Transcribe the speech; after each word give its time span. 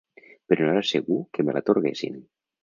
Però 0.53 0.63
no 0.67 0.71
era 0.75 0.83
segur 0.91 1.19
que 1.39 1.45
me 1.47 1.55
l'atorguessin 1.59 2.19